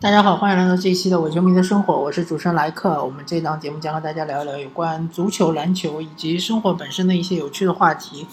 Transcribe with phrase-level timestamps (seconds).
[0.00, 3.02] 大家好，欢迎来到这一期的伪球迷的生活，我是主持人莱克。
[3.02, 8.24] 我们这档节目将和大家聊一聊有关足球、篮球以及生活本身的一些有趣的话题。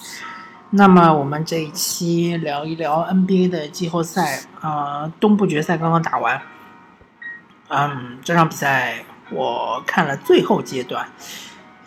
[0.69, 6.39] 那么我们这一期聊一聊 NBA 的季后赛啊，东部决赛刚刚打完。
[7.69, 11.07] 嗯，这场比赛我看了最后阶段。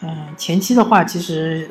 [0.00, 1.70] 嗯，前期的话其实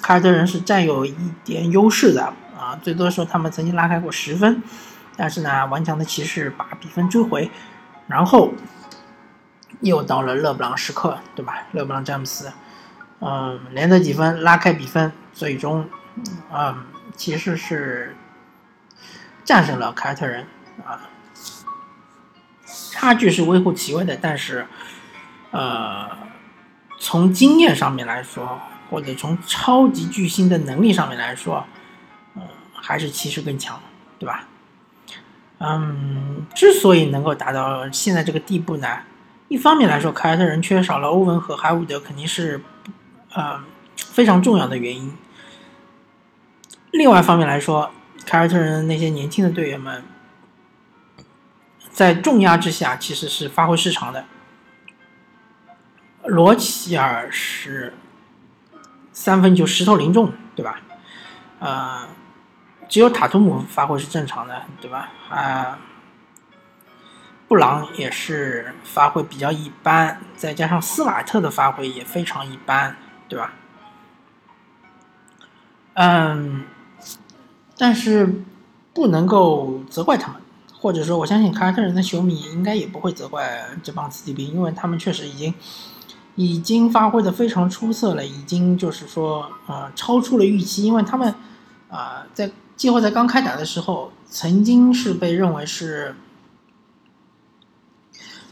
[0.00, 4.62] 凯尔特人是占有一点优势的啊，最多说他们曾经拉开过十分。
[5.16, 7.50] 但是呢，顽强的骑士把比分追回，
[8.06, 8.52] 然后
[9.80, 11.66] 又到了勒布朗时刻，对吧？
[11.72, 12.52] 勒布朗詹姆斯，
[13.20, 15.88] 嗯，连得几分拉开比分，最终，
[16.52, 16.84] 嗯，
[17.16, 18.16] 骑士是
[19.44, 20.46] 战胜了凯尔特人
[20.84, 21.00] 啊，
[22.90, 24.66] 差距是微乎其微的，但是，
[25.50, 26.08] 呃，
[26.98, 31.64] 从经验上面来说，或者从超级巨星的能力上面来说，
[32.34, 32.42] 嗯，
[32.74, 33.80] 还是骑士更强，
[34.18, 34.46] 对吧？
[35.64, 38.88] 嗯，之所以能够达到现在这个地步呢，
[39.46, 42.60] 一方面来说，凯尔特人缺少了欧文和海伍德，肯定是
[43.32, 43.62] 呃
[43.96, 45.16] 非常重要的原因。
[46.90, 47.92] 另外一方面来说，
[48.26, 50.02] 凯尔特人那些年轻的队员们
[51.92, 54.24] 在重压之下其实是发挥失常的。
[56.24, 57.94] 罗齐尔是
[59.12, 60.80] 三分球石头零中，对吧？
[61.60, 62.08] 呃。
[62.92, 65.08] 只有塔图姆发挥是正常的，对吧？
[65.30, 65.78] 啊，
[67.48, 72.94] 布朗也是发挥比较一般，再加上斯瓦特的发挥也非常一般，
[73.30, 73.54] 对吧？
[75.94, 76.66] 嗯，
[77.78, 78.44] 但是
[78.92, 80.42] 不能够责怪他们，
[80.78, 85.54] 或者说，我相信凯尔特人的球迷应该也不会责怪这帮子弟兵，因为他们确实已经
[86.34, 91.34] 已经发挥的非常出色了，已经就是说，呃，超出了预期，因为他们
[91.88, 92.50] 啊，在。
[92.76, 96.14] 季后赛刚开打的时候，曾经是被认为是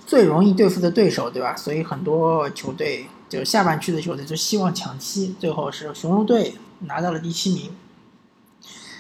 [0.07, 1.57] 最容易对付的对手，对吧？
[1.57, 7.73] 所以很多球队就下半区的球队就希望抢七，最后是雄鹿队拿到了第七名。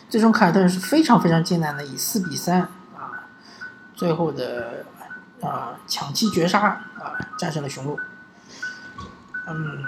[0.09, 2.62] 最终凯尔特人是非常非常艰难的以四比三
[2.97, 3.28] 啊，
[3.94, 4.84] 最后的
[5.41, 7.97] 啊抢七绝杀啊战胜了雄鹿。
[9.47, 9.84] 嗯，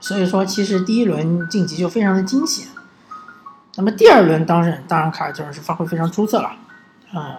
[0.00, 2.66] 所以说其实第一轮晋级就非常的惊险。
[3.76, 6.52] 那么第二轮当然，当然凯尔特人是发挥非常出色了，
[7.14, 7.36] 嗯，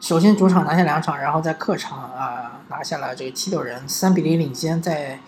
[0.00, 5.20] 首先主场拿下两场，然后在客场啊拿下了这个七六人，三比零领先，在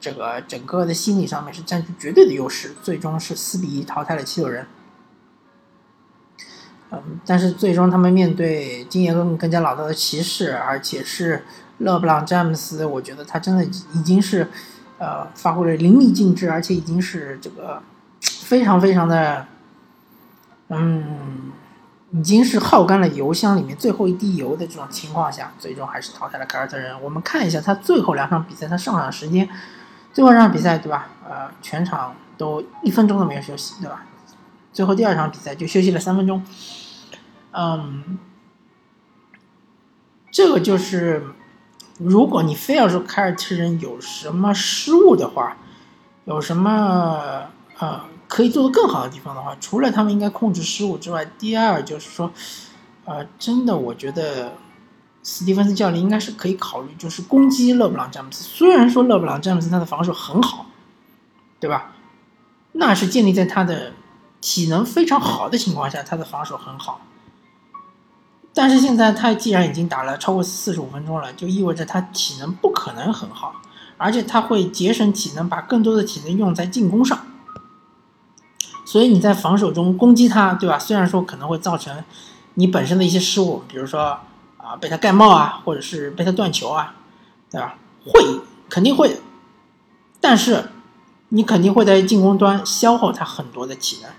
[0.00, 4.66] 这个整个的心理上面是占据绝对的优势，最终是四比一淘汰了七六人。
[6.90, 11.44] 嗯，但是最终他们面对经验更更加老道的骑士，而且是
[11.78, 14.48] 勒布朗詹姆斯，我觉得他真的已经是
[14.98, 17.80] 呃发挥了淋漓尽致，而且已经是这个。
[18.46, 19.44] 非常非常的，
[20.68, 21.50] 嗯，
[22.12, 26.94] 已经是耗干了油箱里面最后一滴油的这种情况下，最终还是淘汰了凯尔特人。
[27.02, 29.48] 我们看一下他最后两场比赛，他上场时间，
[30.12, 31.08] 最后两场比赛对吧？
[31.28, 34.04] 呃，全场都一分钟都没有休息，对吧？
[34.72, 36.40] 最后第二场比赛就休息了三分钟，
[37.50, 38.16] 嗯，
[40.30, 41.24] 这个就是，
[41.98, 45.56] 如果你非要说凯尔特人有什么失误的话，
[46.26, 48.04] 有什么啊？
[48.28, 52.30] 可以做得更好的地方的话，除了他们应该控制失误之外，第二就是说，
[53.04, 54.54] 呃，真的我觉得
[55.22, 58.42] 斯蒂芬斯教练应该是可以考虑，就是攻击勒布朗詹姆斯。
[58.42, 60.66] 虽然说勒布朗詹姆斯他的防守很好，
[61.60, 61.92] 对吧？
[62.72, 63.92] 那是建立在他的
[64.40, 67.00] 体能非常好的情况下，他的防守很好。
[68.52, 73.54] 但是现在他既然已经打了超过四十五分钟了，就意味着他体能不可能很好，
[73.96, 77.18] 而且他会节省体能，把更多的体能用在进攻上。
[78.86, 80.78] 所以你在防守中攻击他，对吧？
[80.78, 82.04] 虽然说可能会造成
[82.54, 84.20] 你本身的一些失误，比如说
[84.56, 86.94] 啊被他盖帽啊，或者是被他断球啊，
[87.50, 87.74] 对吧？
[88.06, 89.20] 会肯定会，
[90.20, 90.70] 但是
[91.30, 94.10] 你肯定会在进攻端消耗他很多的体能，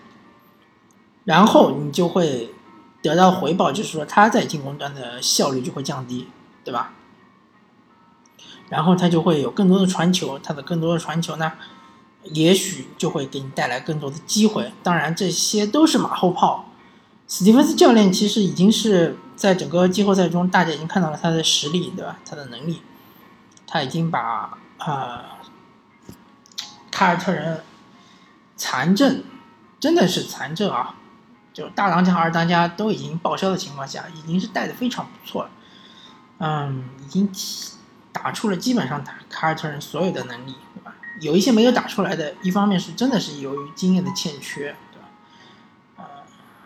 [1.24, 2.54] 然后你就会
[3.02, 6.28] 得到回报，就是说他在进攻端的效率就会降低，
[6.66, 6.92] 对吧？
[8.68, 11.54] 然后他就会有更多的传球，他的更多的传球呢？
[12.34, 16.66] 也许就会给你带来更多的机会，当然这些都是马后炮。
[17.28, 22.18] 史蒂芬斯教练其实已经是在整个季后赛中，大家已经看到了他的实力，对吧？
[22.26, 22.82] 他的能力，
[23.66, 25.38] 他已经把啊
[26.90, 27.62] 凯尔特人
[28.56, 29.24] 残阵，
[29.80, 30.96] 真的是残阵啊，
[31.54, 35.50] 就大当家、二当家都已经报销的情况下，已经是带的非常不错了。
[36.40, 37.30] 嗯，已经
[38.14, 40.56] 打出了基本上打凯尔特人所有的能力，
[41.22, 45.08] 有一些没有打出来的，一方面是真的是由于经验的欠缺，对吧？
[45.98, 46.06] 呃，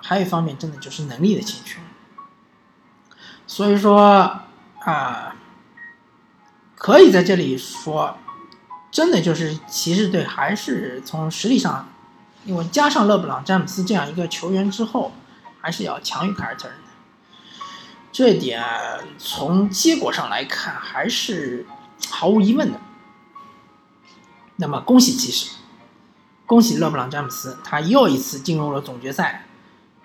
[0.01, 1.79] 还有一方面真的就是能力的欠缺。
[3.47, 4.41] 所以说
[4.79, 5.35] 啊，
[6.75, 8.17] 可以在这里说，
[8.91, 11.89] 真的就是骑士队还是从实力上，
[12.45, 15.11] 因为加上勒布朗·詹姆斯这样一个球员之后，
[15.59, 16.83] 还是要强于凯尔特人的。
[18.11, 18.61] 这点
[19.17, 21.65] 从结果上来看还是
[22.09, 22.79] 毫无疑问的。
[24.61, 25.57] 那么恭喜骑士，
[26.45, 29.47] 恭喜勒布朗·詹姆斯，他又一次进入了总决赛。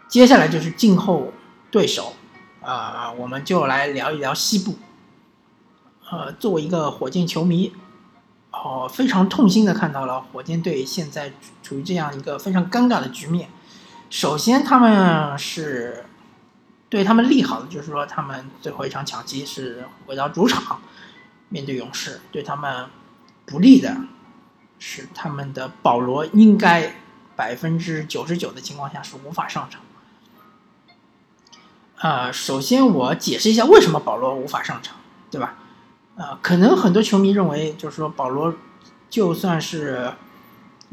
[0.08, 1.32] 接下来就是静候
[1.70, 2.14] 对手，
[2.62, 4.76] 啊，我们就来聊一聊西部。
[6.10, 7.72] 呃，作为一个火箭球迷，
[8.50, 11.32] 哦，非常痛心的看到了火箭队现在
[11.62, 13.50] 处于这样一个非常尴尬的局面。
[14.08, 16.06] 首先，他们是。
[16.88, 20.80] 对他们利好的就是说，他们最后一场抢七是回到主场
[21.48, 22.86] 面对勇士；对他们
[23.44, 23.96] 不利的
[24.78, 26.94] 是，他们的保罗应该
[27.34, 29.80] 百分之九十九的情况下是无法上场。
[31.98, 34.96] 啊，首先我解释一下为什么保罗无法上场，
[35.30, 35.54] 对吧？
[36.16, 38.54] 啊，可能很多球迷认为，就是说保罗
[39.08, 40.12] 就算是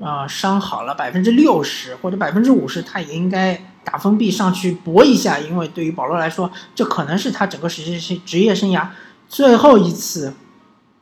[0.01, 3.69] 啊伤好了百分之六十或者百分之五十，他也应该。
[3.85, 8.87] 打封闭上去搏一下，因为对于保罗来说，这可能是他整个职业生职业生涯
[9.27, 10.33] 最后一次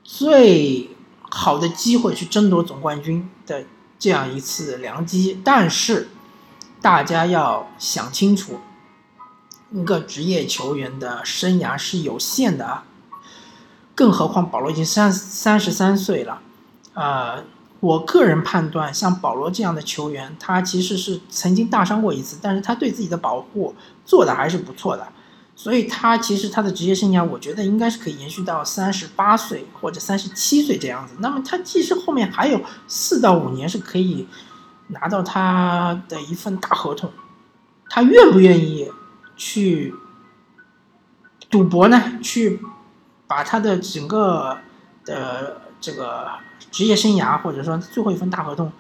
[0.04, 0.90] 最
[1.32, 3.66] 好的机会去争夺总冠军的
[3.98, 5.42] 这样一次良机。
[5.44, 6.10] 但是
[6.80, 8.60] 大家要想清楚，
[9.72, 12.86] 一个职业球员的生涯是有限的啊，
[13.96, 16.42] 更何况保罗已经三三十三岁了，
[16.94, 17.44] 啊。
[17.82, 23.74] 我个人判断，像保罗这样的球员，他其实是曾经大伤过一次，但是他对自己的保护
[24.06, 25.08] 做的还是不错的，
[25.56, 31.14] 所以他其实他的职业生涯，我觉得应该是可以延续到三十八岁或者三十七岁这样子。
[31.20, 34.28] 那么他其实后面还有四到五年是可以
[34.88, 37.12] 拿到他的一份大合同，
[37.90, 38.92] 他愿不愿意
[39.36, 39.94] 去
[41.50, 42.20] 赌博呢？
[42.22, 42.60] 去
[43.28, 44.58] 把他的整个
[45.06, 46.28] 的这个。
[46.70, 48.72] 职业生涯，或者说最后一份大合同，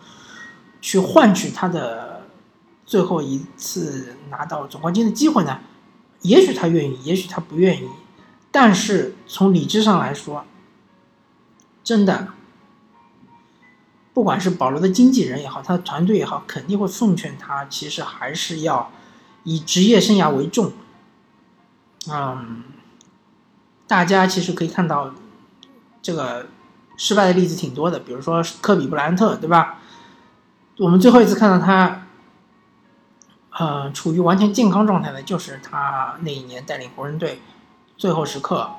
[0.79, 2.21] 去换取他的
[2.85, 5.59] 最后一次拿到总冠军的机会呢？
[6.21, 7.87] 也许他愿意，也许他不愿意。
[8.51, 10.45] 但是从理智上来说，
[11.83, 12.29] 真的，
[14.13, 18.91] 不管是保罗的经纪人也好，他的团队也好，肯定会奉劝他，其实还是要
[19.43, 20.71] 以职业生涯为重。
[22.09, 22.63] 嗯，
[23.87, 25.13] 大家其实可以看到
[26.01, 26.47] 这个。
[26.97, 29.79] 失败的例子挺多的，比如说科比布莱恩特，对吧？
[30.77, 32.00] 我们最后一次看到他，
[33.51, 37.41] 呃，处于完全健康状态的，就是他那一年带领湖人队
[37.97, 38.69] 最后时刻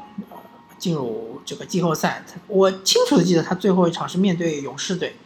[0.79, 2.25] 进入这个季后赛。
[2.49, 5.17] 我清楚的记得他最后一场是面对勇士队，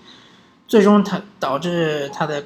[0.67, 2.45] 最终他导致他的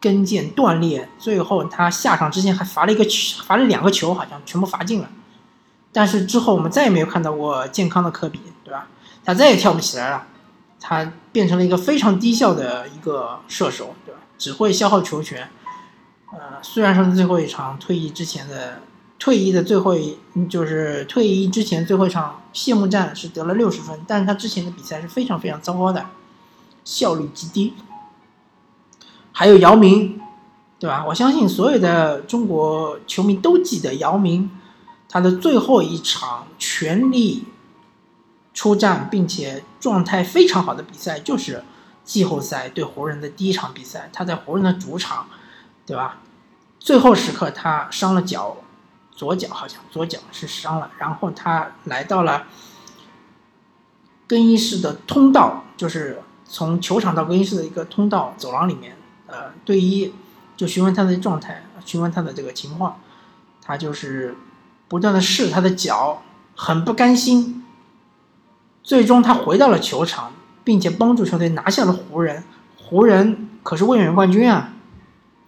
[0.00, 5.08] 跟腱断裂，最后他下场之前还罚了一个球，罚了两个球，好像全部罚进了。
[5.92, 8.86] 但是之后我们再也没有看到过健康的科比，对吧？
[9.24, 10.26] 他再也跳不起来了，
[10.80, 14.20] 他变成了一个非常低效的一个射手，对吧？
[14.38, 15.50] 只会消耗球权。
[16.32, 18.82] 呃，虽然说是最后一场退役之前的
[19.18, 26.06] 退役的最后一，就是退役之前最后一场谢幕战是得了六十分，但是他之前的比赛是非常非常糟糕的，
[26.84, 27.74] 效率极低。
[29.32, 30.20] 还有姚明，
[30.78, 31.04] 对吧？
[31.06, 34.50] 我相信所有的中国球迷都记得姚明，
[35.08, 37.44] 他的最后一场全力。
[38.54, 41.62] 出战并且状态非常好的比赛就是
[42.04, 45.28] 季后赛对湖人的第一场比赛，他在湖人的主场，
[45.88, 46.18] 对吧？
[46.78, 48.58] 最后时刻他伤了脚，
[49.10, 52.46] 左脚好像左脚是伤了，然后他来到了
[54.26, 60.12] 更衣室的通道，就是从球场到更衣室的一个通道走廊里面，呃，队医
[60.58, 63.00] 就询问他的状态，询问他的这个情况，
[63.62, 64.36] 他就是
[64.88, 66.22] 不断的试他的脚，
[66.54, 67.64] 很不甘心。
[68.82, 70.32] 最终他回到了球场，
[70.64, 72.44] 并且帮助球队拿下了湖人。
[72.76, 74.74] 湖人可是卫冕冠军啊！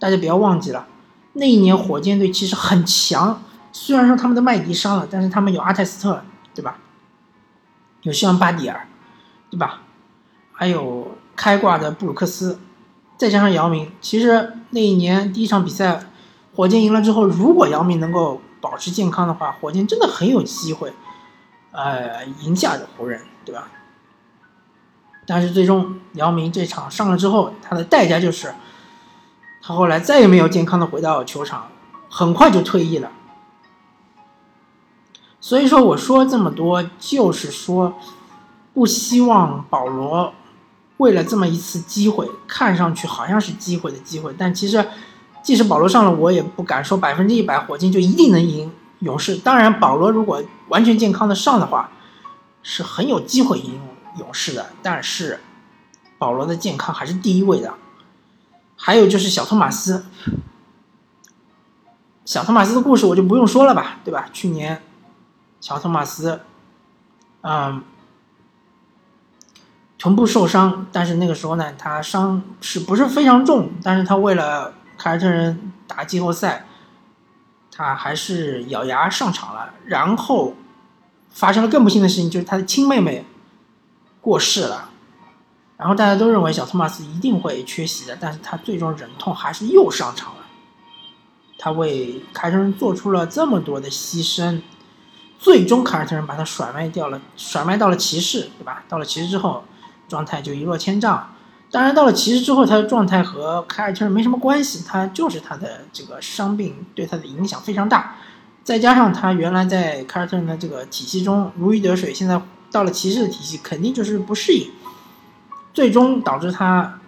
[0.01, 0.89] 大家不要忘记了，
[1.35, 3.41] 那一年火箭队其实很强。
[3.71, 6.79] 虽然说他们的麦迪伤了，但是他们有阿泰斯特，对吧？
[8.03, 8.89] 有希望巴蒂尔，
[9.49, 9.83] 对吧？
[10.53, 12.59] 还有开挂的布鲁克斯，
[13.17, 13.93] 再加上姚明。
[14.01, 16.01] 其实那一年第一场比赛，
[16.57, 20.93] 火箭赢了之后，如果姚明能够保持健康的话，火箭真的很有机会，
[21.71, 23.21] 呃，赢下湖人。
[23.43, 23.69] 对吧？
[25.27, 28.55] 但是最终姚明这场上了之后，他的代价就是
[29.63, 31.69] 他后来再也没有健康的回到球场，
[32.09, 33.11] 很快就退役了。
[35.41, 37.95] 所以说，我说这么多，就是说
[38.75, 40.35] 不希望保罗
[40.99, 44.87] 为了这么一次机会，看上去好像是机会的机会，但其实
[45.43, 49.37] 即使保罗上了，我也不敢说百分之一百火箭就一定能赢勇士。
[49.37, 51.91] 当然，保罗如果完全健康的上的话，
[52.63, 53.81] 是很有机会赢
[54.19, 54.71] 勇士的。
[54.83, 55.41] 但是，
[56.19, 57.73] 保罗的健康还是第一位的。
[58.83, 60.07] 还有就是小托马斯，
[62.25, 64.31] 小托马斯的故事我就不用说了吧，对吧？
[64.33, 64.83] 去年，
[65.61, 66.41] 小托马斯，
[67.43, 67.83] 嗯，
[69.99, 73.71] 臀部受伤，但是那个时候呢，他伤是不是非常重？
[73.83, 76.65] 但是他为了凯尔特人打季后赛，
[77.71, 79.75] 他还是咬牙上场了。
[79.85, 80.55] 然后
[81.29, 83.27] 发生了更不幸的事情，就是他的亲妹妹
[84.23, 84.90] 过世了。
[85.81, 90.43] 然后大家都认为小托马斯一定会缺席的，但是他最终忍痛还是又上场了。
[91.59, 94.61] 他为凯尔特人做出了这么多的牺牲，
[95.39, 98.85] 最终凯尔特人把他甩卖掉了，甩卖到了骑士，对吧？
[98.91, 99.65] 到了骑士之后，
[100.07, 101.35] 状态就一落千丈。
[101.71, 108.17] 当然，到了骑士之后，他的状态和凯尔特人没什么关系，他就是他的这个伤病对他的影响非常大，
[108.63, 112.39] 再加上他原来在凯尔特人的这个体系中如鱼得水，现在
[112.71, 114.71] 到了骑士的体系，肯定就是不适应，
[115.73, 117.01] 最终导致他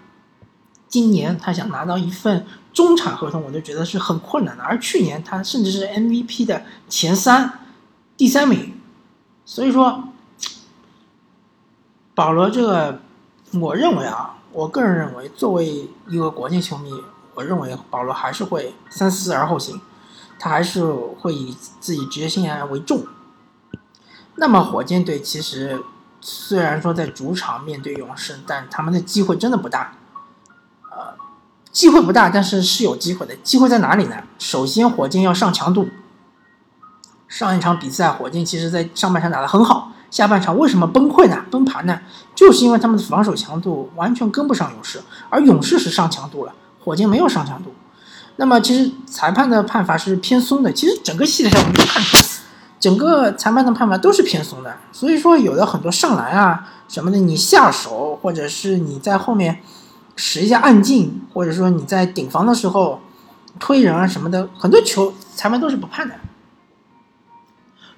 [0.88, 4.62] 今年他想拿到一份中产合同，我都觉得是很困难的。
[4.62, 7.60] 而去年他甚至是 MVP 的前三、
[8.16, 8.80] 第三名，
[9.44, 10.04] 所以说
[12.14, 13.00] 保罗这个，
[13.60, 14.38] 我认为啊。
[14.54, 16.90] 我个人认为，作为一个国内球迷，
[17.34, 19.80] 我认为保罗还是会三思而后行，
[20.38, 23.02] 他还是会以自己职业生涯为重。
[24.36, 25.82] 那么，火箭队其实
[26.22, 29.92] 虽然说在主场面对勇士，但他们的机会真的不大。
[30.90, 31.14] 呃，
[31.72, 33.34] 机会不大，但是是有机会的。
[33.42, 34.16] 机会在哪里呢？
[34.38, 35.88] 首先，火箭要上强度。
[37.26, 39.90] 上一场比赛，火箭其实在上半场打得很好。
[40.10, 41.42] 下半场为什么崩溃呢？
[41.50, 41.98] 崩盘呢？
[42.34, 47.74] 就是因为他们的防守强度完全跟不上勇士，而勇士是上强度了，火箭没有上强度。
[48.36, 50.72] 那么其实裁判的判罚是偏松的。
[50.72, 52.22] 其实整个系列赛我们看出来，
[52.82, 54.76] 整个裁判的判罚都是偏松的。
[54.90, 59.62] 所以说有的很多上篮啊什么的，你下手或者是你在后面
[60.16, 63.00] 使一下暗劲，或者说你在顶防的时候
[63.60, 66.16] 推人啊什么的，很多球裁判都是不判的。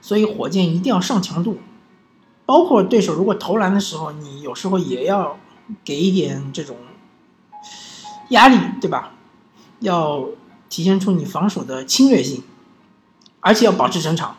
[0.02, 1.58] 所以火箭一定要上强度。
[2.44, 5.38] 包括对手如果投篮的时候，你有时候也要
[5.82, 6.76] 给一点这种
[8.28, 9.12] 压力，对吧？
[9.80, 10.26] 要
[10.68, 12.44] 体现出你防守的侵略性，
[13.40, 14.36] 而且要保持整场。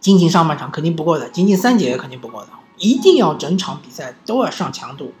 [0.00, 5.12] 仅仅上半场肯定不够的，仅仅三节肯定不够的，一定要整场比赛都要上强度。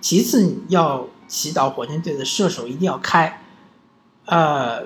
[0.00, 3.42] 其次，要祈祷火箭队的射手一定要开，
[4.26, 4.84] 呃，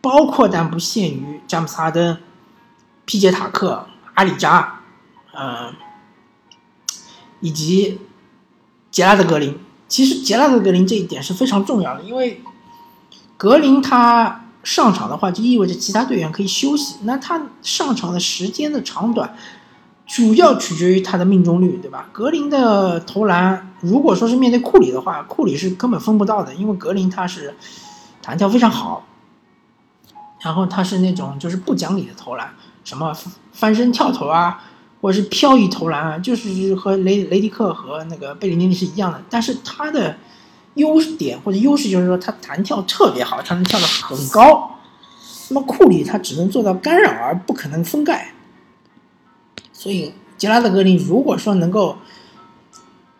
[0.00, 2.18] 包括但不限于詹姆斯哈登、
[3.04, 3.86] 皮杰塔克。
[4.14, 4.80] 阿里扎，
[5.32, 5.72] 呃，
[7.40, 7.98] 以及
[8.90, 9.58] 杰拉德格林。
[9.88, 12.42] 其实杰拉德格林这一点是非常重要的，因为
[13.38, 16.96] 格林他上场的话，就意味着其他队员可以休息。
[17.02, 19.34] 那他上场的时间的长短，
[20.06, 22.08] 主要取决于他的命中率，对吧？
[22.12, 27.54] 格林的投篮，如果说是面对库里的话，库里是根本分不到的，因为格林他是
[28.20, 29.04] 弹跳非常好，
[30.40, 32.54] 然后他是那种就是不讲理的投篮。
[32.84, 33.16] 什么
[33.52, 34.60] 翻身跳投啊，
[35.00, 39.22] 或者是飘逸投篮啊，就是和雷雷迪克和那个贝里尼利是一样的。
[39.30, 40.16] 但是他的
[40.74, 44.78] 优点或者优势就是说他弹跳特别好，他能跳得很高。
[45.48, 48.32] 那么库里他只能做到干扰，而不可能封盖。
[49.72, 51.98] 所以杰拉德格林如果说能够，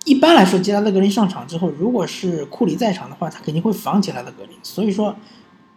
[0.04, 4.56] 一般来说杰拉德格林上场之后，如果是库里在场的话，他肯定会防杰拉德格林。
[4.62, 5.16] 所以说，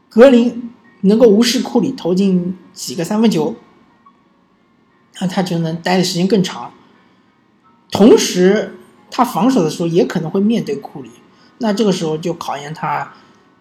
[0.09, 3.55] 格林能够无视库里投进几个三分球。
[5.19, 6.73] 那他就能待的时间更长，
[7.89, 8.77] 同时
[9.09, 11.09] 他防守的时候也可能会面对库里，
[11.57, 13.11] 那这个时候就考验他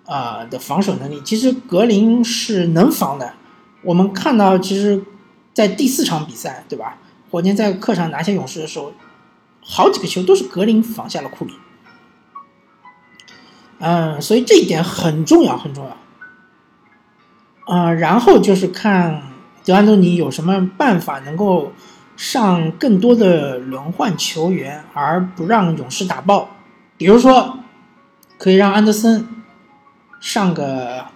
[0.06, 1.20] 啊的防守能力。
[1.24, 3.34] 其实格林是能防的，
[3.82, 5.02] 我们看到其实，
[5.52, 6.98] 在第四场比赛，对吧？
[7.30, 8.92] 火箭在客场拿下勇士的时候，
[9.62, 11.52] 好几个球都是格林防下了库里。
[13.78, 17.74] 嗯，所以这一点很重要，很重要。
[17.74, 19.22] 啊，然后就是看。
[19.66, 21.72] 德安东尼有什么办法能够
[22.18, 26.50] 上更多的轮换球员，而不让勇士打爆？
[26.98, 27.60] 比如说，
[28.38, 29.26] 可以让安德森
[30.20, 31.06] 上个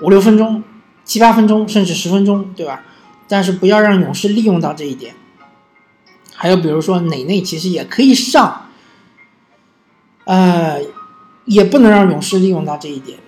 [0.00, 0.62] 五六分钟、
[1.04, 2.82] 七八分钟，甚至十分钟，对吧？
[3.28, 5.14] 但是不要让勇士利用到这一点。
[6.34, 8.66] 还有比如说，内内其实也可以上，
[10.24, 10.80] 呃，
[11.44, 13.18] 也不能让勇士利用到这一点。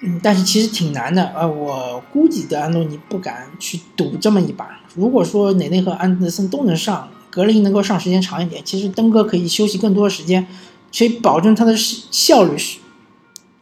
[0.00, 4.80] 嗯，但是其实挺难的，呃，我估计德安东尼不敢去赌这么一把。
[4.94, 10.46] 如果说内内和安德森都能上，格林能够上时间长一点，其实登哥可以休息更多的时间，
[10.90, 12.78] 所以保证他的效率是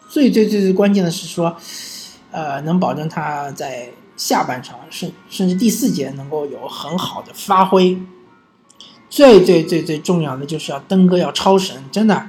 [0.09, 1.57] 最最最最关键的是说，
[2.31, 8.01] 呃，能保证他在下半场甚甚至第四节能够有很好的发挥。
[9.09, 12.27] 最最最最重要的就是要登哥要超神，真的，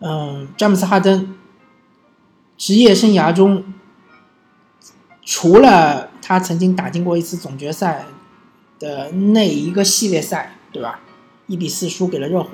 [0.00, 1.36] 嗯，詹姆斯哈登
[2.56, 3.64] 职业生涯中，
[5.24, 8.06] 除了他曾经打进过一次总决赛
[8.78, 11.00] 的那一个系列赛，对吧？
[11.46, 12.50] 一比四输给了热火。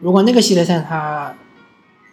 [0.00, 1.34] 如果那个系列赛他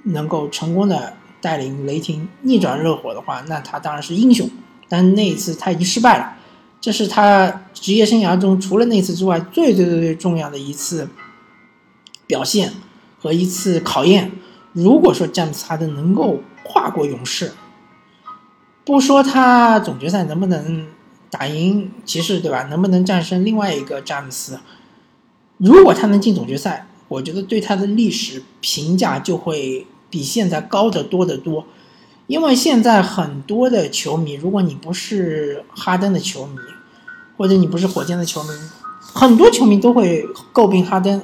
[0.04, 4.50] 能够成功的带领雷霆逆转热火的话，那他当然是英雄。
[4.90, 6.36] 但那一次他已经失败了。
[6.80, 11.10] 这是他职业生涯中除了那次之外最最最最重要的一次
[12.26, 12.72] 表现
[13.20, 14.32] 和一次考验。
[14.74, 17.52] 如果说詹姆斯哈登能够跨过勇士，
[18.86, 20.88] 不说他总决赛能不能
[21.30, 22.64] 打赢骑士，对吧？
[22.64, 24.60] 能不能战胜另外一个詹姆斯？
[25.58, 31.66] 如果他能进总决赛，我觉得对他的历史评价就会比现在高得多得多。
[32.28, 36.58] 因为现在很多的球迷，如果你不是哈登的球迷，
[37.38, 38.50] 或者你不是火箭的球迷，
[39.00, 41.24] 很多球迷都会诟病哈登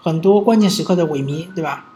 [0.00, 1.86] 很多关键时刻的萎靡，对吧？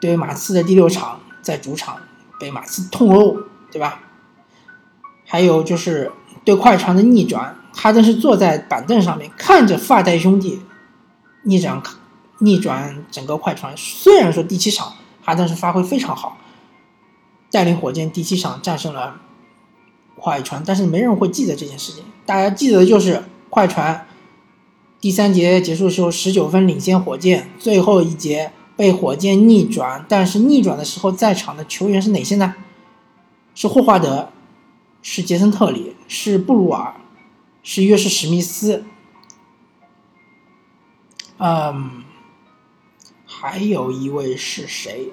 [0.00, 1.98] 对马刺的第六场在主场
[2.40, 3.36] 被马刺痛殴，
[3.70, 4.00] 对吧？
[5.26, 6.10] 还有就是
[6.44, 10.60] 对快船的逆转，哈登是坐在板凳上面看着发带兄弟
[11.44, 11.82] 逆转
[12.40, 13.72] 逆转整个快船。
[13.76, 16.38] 虽然说第七场哈登是发挥非常好。
[17.50, 19.20] 带领火箭第七场战胜了
[20.16, 22.02] 快船，但是没人会记得这件事情。
[22.26, 24.08] 大家记得的就是快船
[25.00, 30.04] 第三节结束的时候十九分领先火箭，最后一节被火箭逆转。
[30.08, 32.56] 但是逆转的时候在场的球员是哪些呢？
[33.54, 34.30] 是霍华德，
[35.00, 36.94] 是杰森特里，是布鲁尔，
[37.62, 38.84] 是约什史密斯。
[41.38, 42.04] 嗯，
[43.26, 45.12] 还有一位是谁？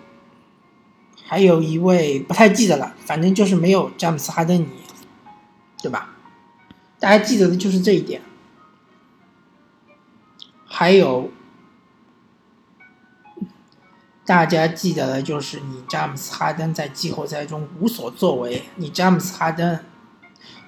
[1.25, 4.67] 还有一位不太记得了，反正就是没有詹姆斯哈登尼，
[5.81, 6.13] 对吧？
[6.99, 8.21] 大家记得的就是这一点。
[10.65, 11.31] 还有，
[14.25, 19.79] 大家记得的就是你詹姆斯哈登在季后赛中无所作为，你詹姆斯哈登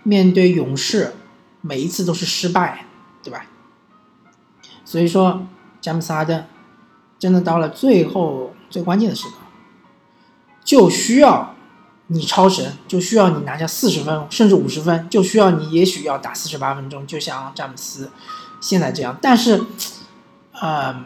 [0.04, 1.14] 面对勇士
[1.62, 2.86] 每一次都是失败，
[3.22, 3.46] 对吧？
[4.94, 5.42] 所以说，
[5.82, 6.46] 詹姆斯哈登
[7.18, 9.34] 真的到了最后最关键的时刻。
[10.64, 11.56] 就需要
[12.06, 18.12] 你超神，就需要你拿下四十分甚至五十分，就需要你也许要打四十八分钟，就像詹姆斯
[18.62, 19.18] 现在这样。
[19.20, 19.64] 但是，
[20.62, 21.04] 呃，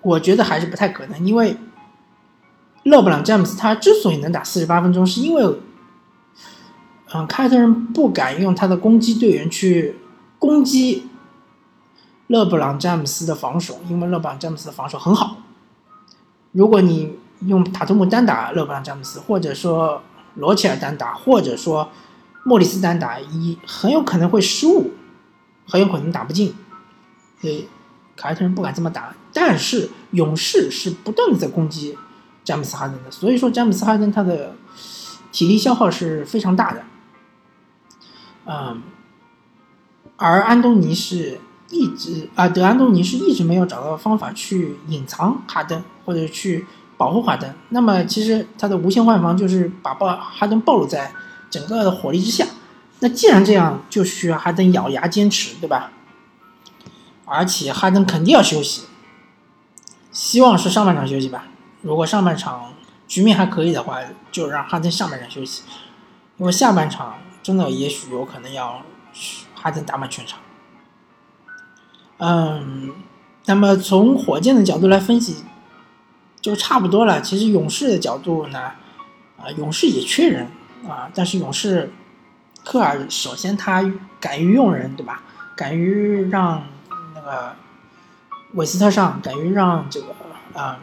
[0.00, 1.56] 我觉得还是不太可能，因为
[2.84, 5.42] 勒布朗詹姆斯他之所以能打四十八分钟，是因为，
[7.12, 9.96] 嗯，凯尔特人不敢用他的攻击队员去
[10.38, 11.08] 攻击
[12.28, 15.36] 勒布朗詹姆斯的防守，因为勒布朗詹姆斯的防守很好。
[16.52, 20.02] 如果你用塔图姆单打勒布朗詹姆斯，或者说
[20.34, 21.90] 罗齐尔单打，或者说
[22.44, 24.92] 莫里斯单打，一很有可能会失误，
[25.66, 26.54] 很有可能打不进。
[27.40, 27.68] 所以
[28.16, 29.14] 凯尔特人不敢这么打。
[29.32, 31.98] 但是勇士是不断的在攻击
[32.44, 34.54] 詹姆斯哈登的，所以说詹姆斯哈登他的
[35.32, 36.84] 体力消耗是非常大的。
[38.46, 38.82] 嗯，
[40.16, 41.40] 而安东尼是
[41.74, 46.64] 一直啊，德安东尼是一直没有找到方法去隐藏哈登，或者去。
[46.96, 51.12] 保护哈登，那么其实他的无限换防就是把暴哈登暴露在
[51.50, 52.46] 整个的火力之下。
[53.00, 55.90] 那既然这样，就需要哈登咬牙坚持，对吧？
[57.24, 58.84] 而且哈登肯定要休息，
[60.12, 61.48] 希望是上半场休息吧。
[61.82, 62.72] 如果上半场
[63.08, 63.98] 局面还可以的话，
[64.30, 65.64] 就让哈登上半场休息，
[66.38, 68.82] 因为下半场真的也许有可能要
[69.56, 70.38] 哈登打满全场。
[72.18, 72.92] 嗯，
[73.46, 75.44] 那么从火箭的角度来分析。
[76.40, 77.22] 就差不多了。
[77.22, 78.72] 其实勇士的角度呢，
[79.38, 80.46] 啊，勇士也缺人
[80.86, 81.90] 啊，但是勇士
[82.62, 83.82] 科尔首先他
[84.20, 85.22] 敢于用人，对吧？
[85.56, 86.66] 敢于让
[87.14, 87.56] 那个
[88.52, 90.08] 韦斯特上，敢于让这个
[90.52, 90.78] 啊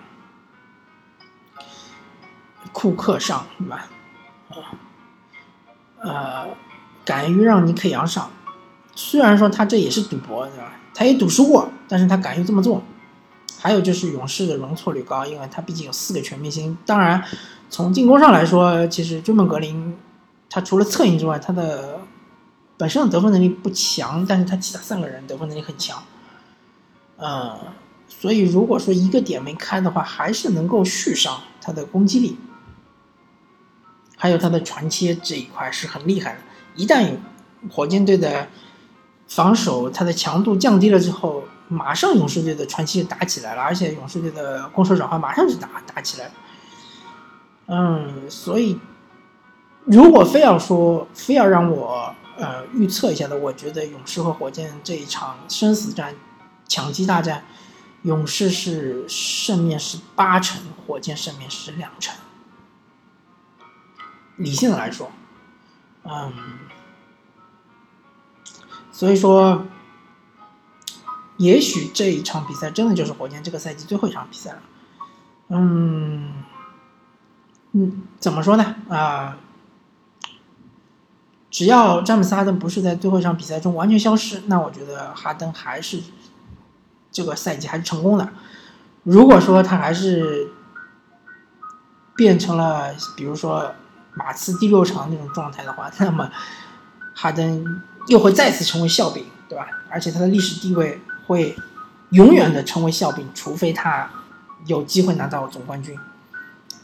[2.71, 3.85] 库克上，对吧？
[4.49, 4.55] 啊，
[5.99, 6.47] 呃，
[7.05, 8.31] 敢于让尼克杨上。
[8.95, 10.73] 虽然说他这也是赌博，对吧？
[10.93, 12.81] 他也赌输过，但是他敢于这么做。
[13.59, 16.75] 还有就是勇士的容错率高，因为他毕竟有四个全明星。
[16.85, 17.23] 当然，
[17.69, 19.95] 从进攻上来说，其实追梦格林
[20.49, 21.99] 他除了策应之外，他的
[22.75, 26.01] 本身的得分能力不强，但是他其他三个人得分能力很强。
[27.17, 27.55] 嗯，
[28.09, 32.37] 所以如果说一个点没开的话，还是能够续上他的攻击力，
[34.17, 36.39] 还有他的传切这一块是很厉害的。
[36.75, 37.15] 一旦
[37.69, 38.47] 火箭队的
[39.31, 46.29] 防守它的强度降低了之后，马上勇士队的传奇就打起来了，而且勇士队的攻守转换马上就打打起来。
[47.67, 48.77] 嗯，所以
[49.85, 56.13] 如果非要说，非要让我呃预测一下的，我觉得勇士和火箭这一场生死战、
[56.67, 57.45] 抢七大战，
[58.01, 62.13] 勇士是胜面是八成，火箭胜面是两成。
[64.35, 65.09] 理性的来说，
[66.03, 66.33] 嗯，
[69.01, 69.65] 所以说，
[71.37, 74.59] 也许这一场比赛真的就是火箭这个赛季最后一场比赛了。
[75.47, 76.43] 嗯，
[77.71, 78.75] 嗯，怎么说呢？
[78.89, 79.39] 啊，
[81.49, 85.99] 只要詹姆斯哈登不是在最后一场比赛中完全消失，那我觉得哈登还是
[87.11, 88.29] 这个赛季还是成功的。
[89.01, 90.51] 如果说他还是
[92.15, 93.73] 变成了，比如说。
[94.13, 96.29] 马刺第六场那种状态的话，那么
[97.15, 99.67] 哈登又会再次成为笑柄，对吧？
[99.89, 101.55] 而且他的历史地位会
[102.11, 104.09] 永远的成为笑柄，除非他
[104.65, 105.97] 有机会拿到总冠军。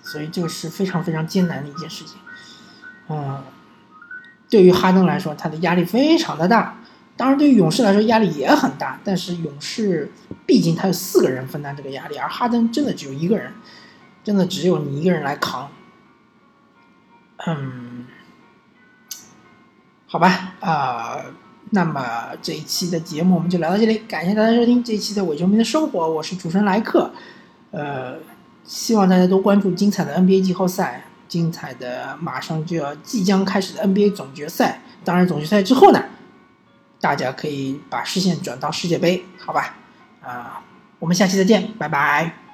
[0.04, 2.18] 所以这个是非常非常艰难的一件事情。
[3.10, 3.44] 嗯，
[4.50, 6.78] 对于哈登来说，他的压力非常的大。
[7.18, 9.00] 当然，对于勇士来说压力也很大。
[9.04, 10.12] 但是勇士
[10.46, 13.52] 毕竟他有四个人分担这个压力，而哈登真的只有一个人，
[14.24, 15.70] 真的只有你一个人来扛。
[17.46, 17.87] 嗯，
[20.10, 21.22] 好吧，啊，
[21.72, 27.12] 那么这一期的节目我们就聊到这里，感谢大家收听这一期的伪球迷的生活，我是主持人莱克，
[27.72, 28.16] 呃，
[28.64, 36.02] 希望大家都关注精彩的 NBA 季后赛，精彩的马上就要即将开始的 NBA 总决赛，当然总决赛之后呢，
[37.02, 39.76] 大家可以把视线转到世界杯，好吧，
[40.22, 40.64] 啊，
[41.00, 42.47] 我们下期再见，拜拜。